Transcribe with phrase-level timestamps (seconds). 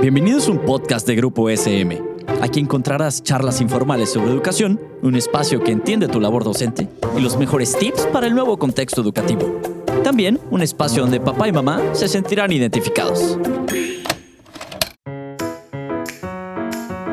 [0.00, 2.02] Bienvenidos a un podcast de Grupo SM.
[2.40, 7.36] Aquí encontrarás charlas informales sobre educación, un espacio que entiende tu labor docente y los
[7.36, 9.60] mejores tips para el nuevo contexto educativo.
[10.02, 13.38] También un espacio donde papá y mamá se sentirán identificados.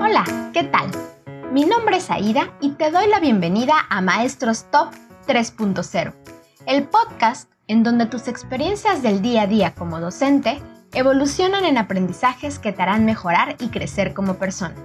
[0.01, 0.89] Hola, ¿qué tal?
[1.51, 4.89] Mi nombre es Aida y te doy la bienvenida a Maestros Top
[5.27, 6.13] 3.0,
[6.65, 10.59] el podcast en donde tus experiencias del día a día como docente
[10.93, 14.75] evolucionan en aprendizajes que te harán mejorar y crecer como persona.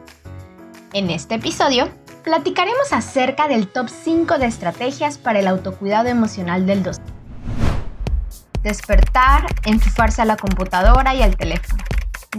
[0.93, 1.89] En este episodio,
[2.23, 7.13] platicaremos acerca del top 5 de estrategias para el autocuidado emocional del docente.
[8.63, 11.83] Despertar, enchufarse a la computadora y al teléfono.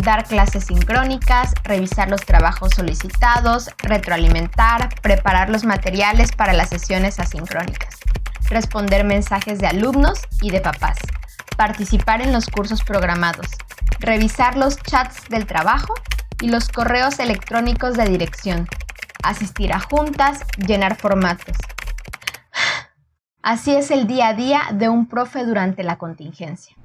[0.04, 7.96] Dar clases sincrónicas, revisar los trabajos solicitados, retroalimentar, preparar los materiales para las sesiones asincrónicas.
[8.50, 10.98] Responder mensajes de alumnos y de papás
[11.56, 13.48] participar en los cursos programados,
[14.00, 15.94] revisar los chats del trabajo
[16.42, 18.68] y los correos electrónicos de dirección,
[19.24, 21.58] asistir a juntas, llenar formatos.
[23.42, 26.76] Así es el día a día de un profe durante la contingencia.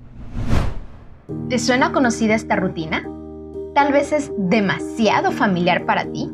[1.48, 3.02] ¿Te suena conocida esta rutina?
[3.74, 6.30] ¿Tal vez es demasiado familiar para ti?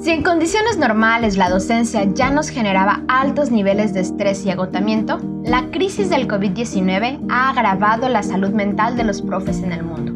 [0.00, 5.18] Si en condiciones normales la docencia ya nos generaba altos niveles de estrés y agotamiento,
[5.42, 10.12] la crisis del COVID-19 ha agravado la salud mental de los profes en el mundo.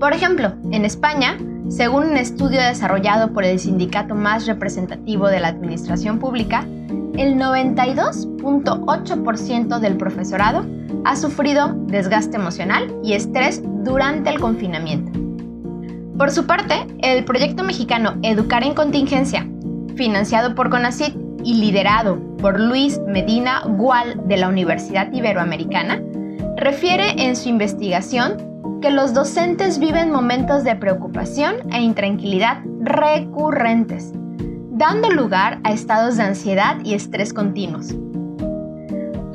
[0.00, 5.46] Por ejemplo, en España, según un estudio desarrollado por el sindicato más representativo de la
[5.48, 6.66] administración pública,
[7.16, 10.66] el 92.8% del profesorado
[11.04, 15.19] ha sufrido desgaste emocional y estrés durante el confinamiento.
[16.20, 19.48] Por su parte, el proyecto mexicano Educar en Contingencia,
[19.96, 26.02] financiado por CONACYT y liderado por Luis Medina Gual de la Universidad Iberoamericana,
[26.58, 28.36] refiere en su investigación
[28.82, 34.12] que los docentes viven momentos de preocupación e intranquilidad recurrentes,
[34.72, 37.94] dando lugar a estados de ansiedad y estrés continuos.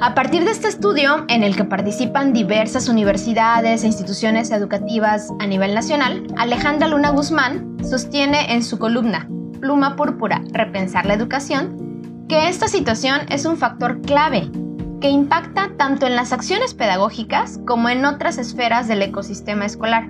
[0.02, 5.48] A partir de este estudio, en el que participan diversas universidades e instituciones educativas a
[5.48, 9.30] nivel nacional, Alejandra Luna Guzmán sostiene en su columna
[9.62, 14.52] Pluma Púrpura, Repensar la Educación, que esta situación es un factor clave
[15.00, 20.10] que impacta tanto en las acciones pedagógicas como en otras esferas del ecosistema escolar,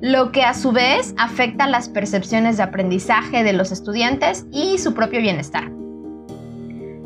[0.00, 4.94] lo que a su vez afecta las percepciones de aprendizaje de los estudiantes y su
[4.94, 5.79] propio bienestar.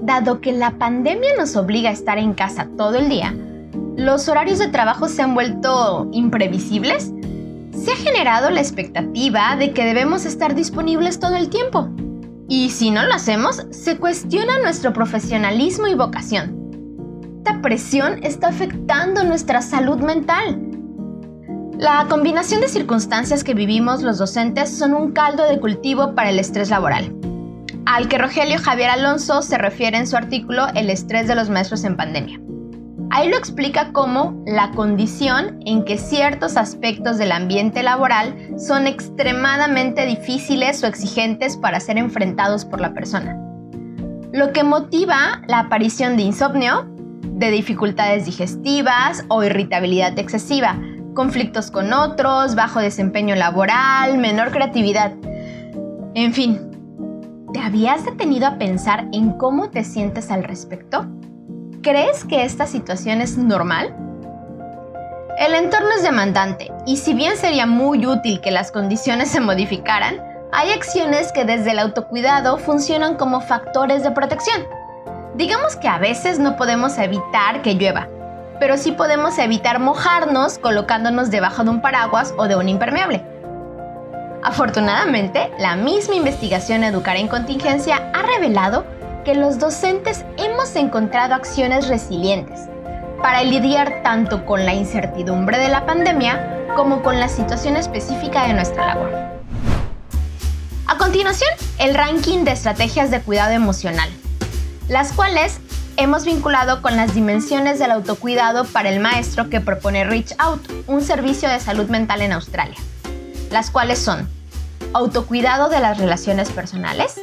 [0.05, 3.35] Dado que la pandemia nos obliga a estar en casa todo el día,
[3.97, 7.11] los horarios de trabajo se han vuelto imprevisibles,
[7.73, 11.89] se ha generado la expectativa de que debemos estar disponibles todo el tiempo.
[12.51, 17.39] Y si no lo hacemos, se cuestiona nuestro profesionalismo y vocación.
[17.39, 20.61] Esta presión está afectando nuestra salud mental.
[21.79, 26.39] La combinación de circunstancias que vivimos los docentes son un caldo de cultivo para el
[26.39, 27.24] estrés laboral
[27.87, 31.84] al que Rogelio Javier Alonso se refiere en su artículo El estrés de los maestros
[31.84, 32.41] en pandemia.
[33.11, 40.06] Ahí lo explica como la condición en que ciertos aspectos del ambiente laboral son extremadamente
[40.06, 43.39] difíciles o exigentes para ser enfrentados por la persona.
[44.33, 46.89] Lo que motiva la aparición de insomnio,
[47.23, 50.81] de dificultades digestivas o irritabilidad excesiva,
[51.15, 55.12] conflictos con otros, bajo desempeño laboral, menor creatividad.
[56.15, 56.74] En fin,
[57.55, 61.07] ¿Te habías detenido a pensar en cómo te sientes al respecto?
[61.83, 63.95] ¿Crees que esta situación es normal?
[65.39, 70.21] El entorno es demandante y si bien sería muy útil que las condiciones se modificaran,
[70.53, 74.67] hay acciones que desde el autocuidado funcionan como factores de protección.
[75.37, 78.09] Digamos que a veces no podemos evitar que llueva,
[78.59, 83.25] pero sí podemos evitar mojarnos colocándonos debajo de un paraguas o de un impermeable.
[84.44, 88.84] Afortunadamente, la misma investigación Educar en Contingencia ha revelado
[89.25, 92.60] que los docentes hemos encontrado acciones resilientes
[93.22, 98.52] para lidiar tanto con la incertidumbre de la pandemia como con la situación específica de
[98.52, 99.12] nuestra labor.
[100.88, 101.49] A continuación,
[101.79, 104.11] el ranking de estrategias de cuidado emocional,
[104.88, 105.58] las cuales
[105.97, 111.00] hemos vinculado con las dimensiones del autocuidado para el maestro que propone Reach Out, un
[111.00, 112.76] servicio de salud mental en Australia
[113.55, 114.29] las cuales son
[114.94, 117.20] autocuidado de las relaciones personales,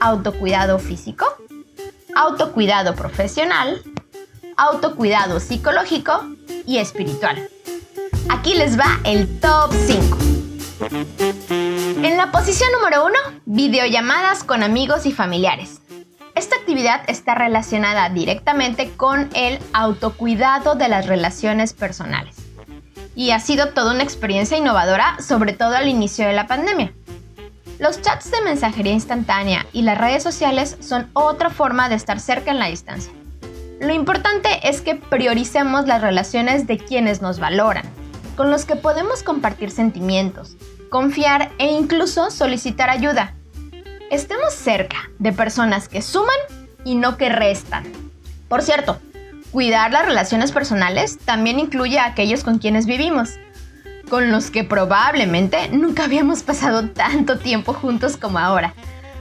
[0.00, 1.24] autocuidado físico,
[2.16, 3.80] autocuidado profesional,
[4.56, 6.26] autocuidado psicológico
[6.66, 7.48] y espiritual.
[8.28, 10.18] Aquí les va el top 5.
[12.02, 13.14] En la posición número 1,
[13.44, 15.80] videollamadas con amigos y familiares.
[16.34, 22.49] Esta actividad está relacionada directamente con el autocuidado de las relaciones personales
[23.20, 26.94] y ha sido toda una experiencia innovadora, sobre todo al inicio de la pandemia.
[27.78, 32.50] Los chats de mensajería instantánea y las redes sociales son otra forma de estar cerca
[32.50, 33.12] en la distancia.
[33.78, 37.84] Lo importante es que prioricemos las relaciones de quienes nos valoran,
[38.38, 40.56] con los que podemos compartir sentimientos,
[40.88, 43.34] confiar e incluso solicitar ayuda.
[44.10, 46.38] Estemos cerca de personas que suman
[46.86, 47.84] y no que restan.
[48.48, 48.98] Por cierto,
[49.52, 53.38] cuidar las relaciones personales también incluye a aquellos con quienes vivimos
[54.10, 58.74] con los que probablemente nunca habíamos pasado tanto tiempo juntos como ahora.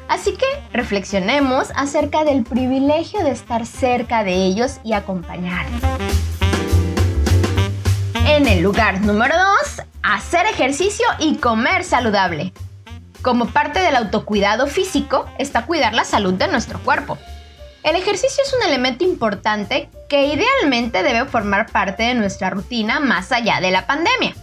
[0.10, 5.82] Así que reflexionemos acerca del privilegio de estar cerca de ellos y acompañarlos.
[8.28, 12.52] En el lugar número 2, hacer ejercicio y comer saludable.
[13.22, 17.20] Como parte del autocuidado físico está cuidar la salud de nuestro cuerpo.
[17.90, 23.32] El ejercicio es un elemento importante que idealmente debe formar parte de nuestra rutina más
[23.32, 24.36] allá de la pandemia.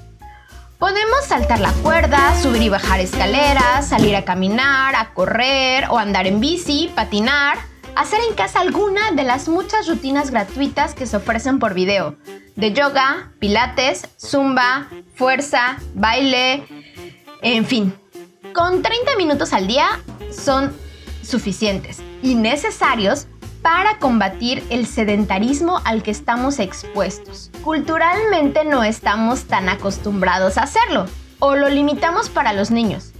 [0.80, 6.26] Podemos saltar la cuerda, subir y bajar escaleras, salir a caminar, a correr o andar
[6.26, 7.56] en bici, patinar,
[7.94, 12.16] hacer en casa alguna de las muchas rutinas gratuitas que se ofrecen por video,
[12.56, 16.66] de yoga, pilates, zumba, fuerza, baile,
[17.42, 17.94] en fin.
[18.52, 19.86] Con 30 minutos al día
[20.32, 20.76] son
[21.22, 23.28] suficientes y necesarios
[23.66, 27.50] para combatir el sedentarismo al que estamos expuestos.
[27.64, 31.06] Culturalmente no estamos tan acostumbrados a hacerlo,
[31.40, 33.10] o lo limitamos para los niños.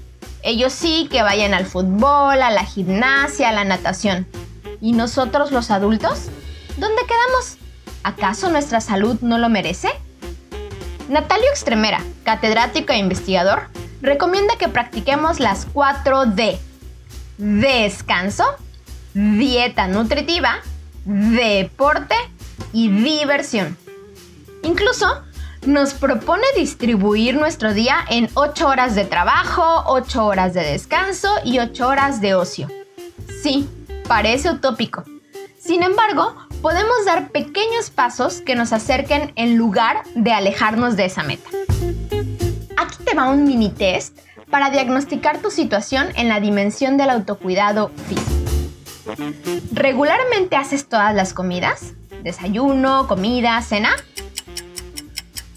[0.44, 4.28] Ellos sí que vayan al fútbol, a la gimnasia, a la natación.
[4.80, 6.26] ¿Y nosotros los adultos?
[6.76, 7.56] ¿Dónde quedamos?
[8.04, 9.88] ¿Acaso nuestra salud no lo merece?
[11.08, 13.62] Natalio Extremera, catedrático e investigador,
[14.00, 16.56] recomienda que practiquemos las 4 D.
[17.36, 18.44] Descanso,
[19.16, 20.58] dieta nutritiva,
[21.06, 22.14] deporte
[22.74, 23.78] y diversión.
[24.62, 25.06] Incluso
[25.64, 31.60] nos propone distribuir nuestro día en 8 horas de trabajo, 8 horas de descanso y
[31.60, 32.68] 8 horas de ocio.
[33.42, 33.66] Sí,
[34.06, 35.04] parece utópico.
[35.58, 41.22] Sin embargo, podemos dar pequeños pasos que nos acerquen en lugar de alejarnos de esa
[41.22, 41.48] meta.
[42.76, 44.18] Aquí te va un mini test
[44.50, 48.35] para diagnosticar tu situación en la dimensión del autocuidado físico.
[49.72, 51.94] ¿Regularmente haces todas las comidas?
[52.22, 53.90] ¿Desayuno, comida, cena?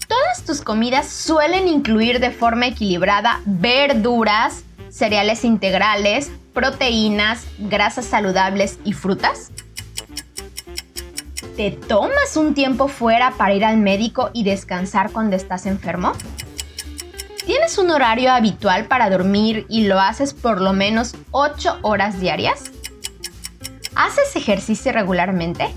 [0.08, 8.92] Todas tus comidas suelen incluir de forma equilibrada verduras, cereales integrales, proteínas, grasas saludables y
[8.92, 9.50] frutas.
[11.56, 16.12] ¿Te tomas un tiempo fuera para ir al médico y descansar cuando estás enfermo?
[17.44, 22.70] ¿Tienes un horario habitual para dormir y lo haces por lo menos 8 horas diarias?
[24.02, 25.68] ¿Haces ejercicio regularmente?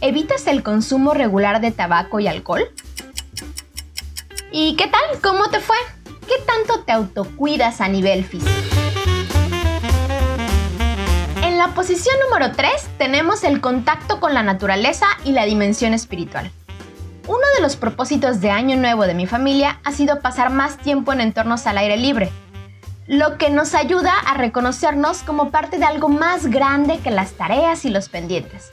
[0.00, 2.64] ¿Evitas el consumo regular de tabaco y alcohol?
[4.50, 5.20] ¿Y qué tal?
[5.22, 5.76] ¿Cómo te fue?
[6.26, 8.50] ¿Qué tanto te autocuidas a nivel físico?
[11.44, 16.50] En la posición número 3 tenemos el contacto con la naturaleza y la dimensión espiritual.
[17.28, 21.12] Uno de los propósitos de Año Nuevo de mi familia ha sido pasar más tiempo
[21.12, 22.32] en entornos al aire libre,
[23.06, 27.84] lo que nos ayuda a reconocernos como parte de algo más grande que las tareas
[27.84, 28.70] y los pendientes.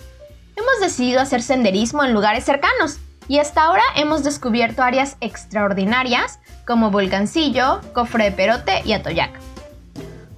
[0.56, 6.92] Hemos decidido hacer senderismo en lugares cercanos y hasta ahora hemos descubierto áreas extraordinarias como
[6.92, 9.40] Volcancillo, Cofre de Perote y Atoyac.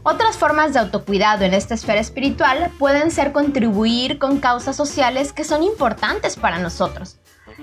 [0.03, 5.43] Otras formas de autocuidado en esta esfera espiritual pueden ser contribuir con causas sociales que
[5.43, 7.17] son importantes para nosotros,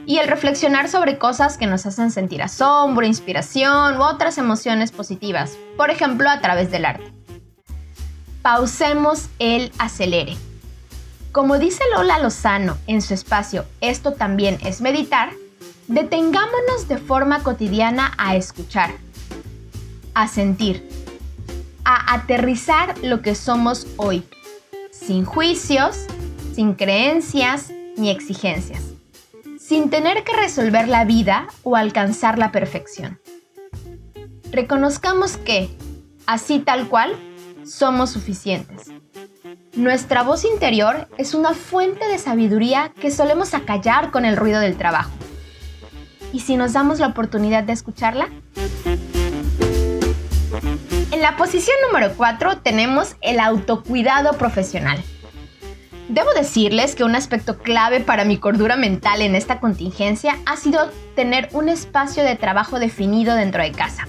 [0.07, 5.57] y el reflexionar sobre cosas que nos hacen sentir asombro, inspiración u otras emociones positivas,
[5.77, 7.13] por ejemplo a través del arte.
[8.43, 10.37] Pausemos el acelere.
[11.31, 15.31] Como dice Lola Lozano en su espacio Esto también es meditar,
[15.89, 18.91] detengámonos de forma cotidiana a escuchar,
[20.15, 20.89] a sentir,
[21.85, 24.25] a aterrizar lo que somos hoy,
[24.91, 26.07] sin juicios,
[26.55, 28.92] sin creencias ni exigencias
[29.73, 33.19] sin tener que resolver la vida o alcanzar la perfección.
[34.51, 35.71] Reconozcamos que,
[36.27, 37.17] así tal cual,
[37.65, 38.91] somos suficientes.
[39.75, 44.77] Nuestra voz interior es una fuente de sabiduría que solemos acallar con el ruido del
[44.77, 45.13] trabajo.
[46.35, 48.29] ¿Y si nos damos la oportunidad de escucharla?
[51.13, 55.03] En la posición número 4 tenemos el autocuidado profesional.
[56.13, 60.91] Debo decirles que un aspecto clave para mi cordura mental en esta contingencia ha sido
[61.17, 64.07] tener un espacio de trabajo definido dentro de casa.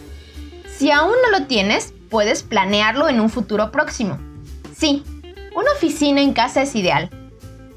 [0.68, 4.18] Si aún no lo tienes, puedes planearlo en un futuro próximo.
[4.76, 5.06] Sí,
[5.56, 7.10] una oficina en casa es ideal,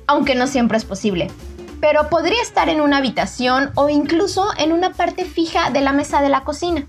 [0.08, 1.30] aunque no siempre es posible.
[1.80, 6.20] pero podría estar en una habitación o incluso en una parte fija de la mesa
[6.20, 6.86] de la cocina.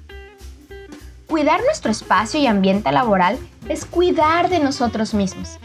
[1.27, 5.59] Cuidar nuestro espacio y ambiente laboral es cuidar de nosotros mismos.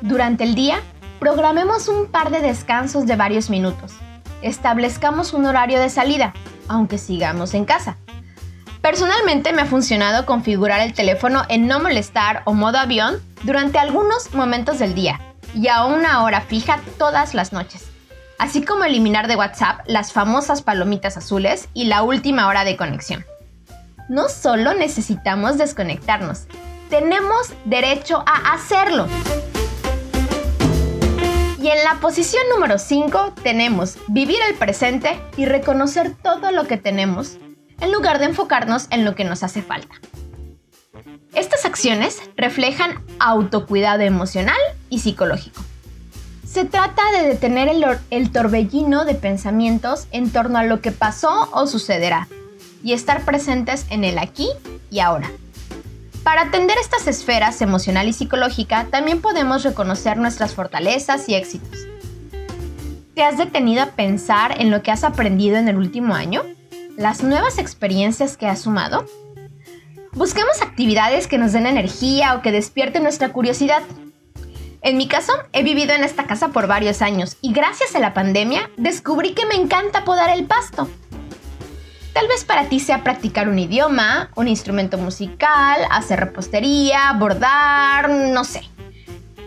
[0.00, 0.82] Durante el día,
[1.24, 3.94] programemos un par de descansos de varios minutos.
[4.42, 6.34] Establezcamos un horario de salida,
[6.68, 7.96] aunque sigamos en casa.
[8.82, 14.34] Personalmente me ha funcionado configurar el teléfono en no molestar o modo avión durante algunos
[14.34, 15.18] momentos del día
[15.54, 17.86] y a una hora fija todas las noches,
[18.38, 23.24] así como eliminar de WhatsApp las famosas palomitas azules y la última hora de conexión.
[24.10, 26.48] No solo necesitamos desconectarnos,
[26.90, 29.08] tenemos derecho a hacerlo.
[31.64, 36.76] Y en la posición número 5 tenemos vivir el presente y reconocer todo lo que
[36.76, 37.38] tenemos
[37.80, 39.94] en lugar de enfocarnos en lo que nos hace falta.
[41.32, 44.58] Estas acciones reflejan autocuidado emocional
[44.90, 45.62] y psicológico.
[46.46, 47.70] Se trata de detener
[48.10, 52.28] el, torbellino de pensamientos en torno a lo que pasó o sucederá
[52.82, 54.50] y estar presentes en el aquí
[54.90, 55.30] y ahora.
[56.24, 61.86] Para atender estas esferas emocional y psicológica, también podemos reconocer nuestras fortalezas y éxitos.
[63.14, 66.42] ¿Te has detenido a pensar en lo que has aprendido en el último año?
[66.96, 69.06] las nuevas experiencias que has sumado?
[70.12, 73.82] Busquemos actividades que nos den energía o que despierten nuestra curiosidad.
[74.80, 78.14] En mi caso, he vivido en esta casa por varios años y gracias a la
[78.14, 80.88] pandemia descubrí que me encanta podar el pasto.
[82.14, 88.44] Tal vez para ti sea practicar un idioma, un instrumento musical, hacer repostería, bordar, no
[88.44, 88.62] sé.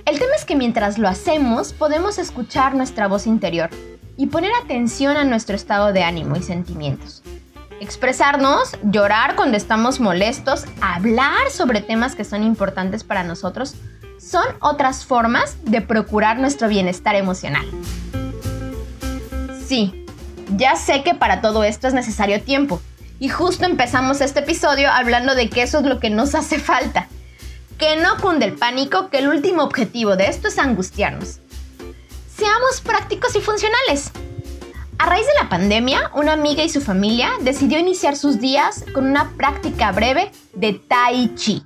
[0.05, 3.69] El tema es que mientras lo hacemos podemos escuchar nuestra voz interior
[4.17, 7.24] y poner atención a nuestro estado de ánimo y sentimientos.
[7.79, 13.75] Expresarnos, llorar cuando estamos molestos, hablar sobre temas que son importantes para nosotros,
[14.19, 17.65] son otras formas de procurar nuestro bienestar emocional.
[19.65, 20.05] Sí,
[20.57, 22.81] ya sé que para todo esto es necesario tiempo.
[23.19, 27.07] Y justo empezamos este episodio hablando de que eso es lo que nos hace falta.
[27.77, 31.39] Que no cunde el pánico, que el último objetivo de esto es angustiarnos.
[32.35, 34.11] Seamos prácticos y funcionales.
[34.99, 39.05] A raíz de la pandemia, una amiga y su familia decidió iniciar sus días con
[39.05, 41.63] una práctica breve de Tai Chi.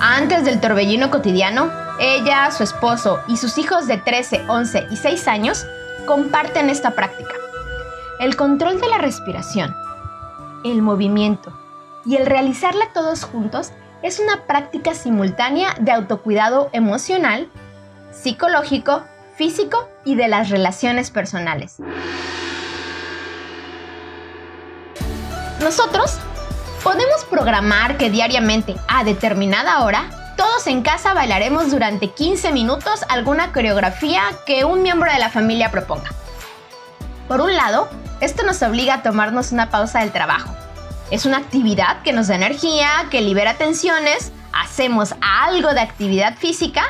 [0.00, 5.28] Antes del torbellino cotidiano, ella, su esposo y sus hijos de 13, 11 y 6
[5.28, 5.66] años
[6.06, 7.34] comparten esta práctica.
[8.20, 9.74] El control de la respiración,
[10.64, 11.52] el movimiento
[12.04, 13.72] y el realizarla todos juntos
[14.02, 17.48] es una práctica simultánea de autocuidado emocional
[18.12, 19.02] psicológico,
[19.36, 21.76] físico y de las relaciones personales.
[25.60, 26.18] Nosotros
[26.82, 33.52] podemos programar que diariamente a determinada hora todos en casa bailaremos durante 15 minutos alguna
[33.52, 36.10] coreografía que un miembro de la familia proponga.
[37.28, 37.88] Por un lado,
[38.20, 40.54] esto nos obliga a tomarnos una pausa del trabajo.
[41.10, 46.84] Es una actividad que nos da energía, que libera tensiones, hacemos algo de actividad física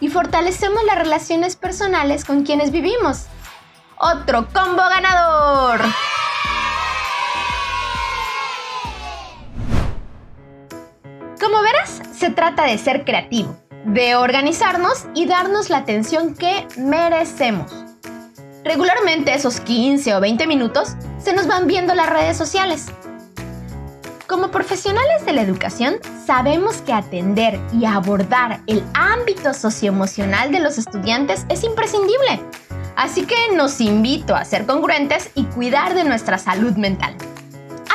[0.00, 3.26] y fortalecemos las relaciones personales con quienes vivimos.
[3.96, 5.80] ¡Otro combo ganador!
[12.20, 17.72] Se trata de ser creativo, de organizarnos y darnos la atención que merecemos.
[18.62, 22.92] Regularmente esos 15 o 20 minutos se nos van viendo las redes sociales
[24.30, 30.78] como profesionales de la educación, sabemos que atender y abordar el ámbito socioemocional de los
[30.78, 32.40] estudiantes es imprescindible.
[32.94, 37.16] Así que nos invito a ser congruentes y cuidar de nuestra salud mental.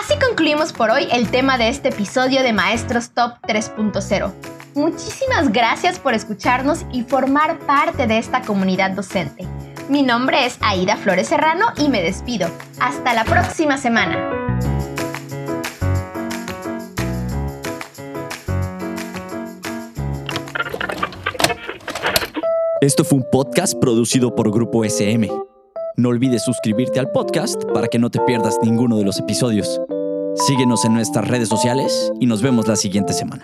[0.07, 4.31] Así concluimos por hoy el tema de este episodio de Maestros Top 3.0.
[4.75, 9.47] Muchísimas gracias por escucharnos y formar parte de esta comunidad docente.
[9.89, 12.47] Mi nombre es Aida Flores Serrano y me despido.
[12.79, 14.29] Hasta la próxima semana.
[22.79, 25.31] Esto fue un podcast producido por Grupo SM.
[25.97, 29.81] No olvides suscribirte al podcast para que no te pierdas ninguno de los episodios.
[30.35, 33.43] Síguenos en nuestras redes sociales y nos vemos la siguiente semana.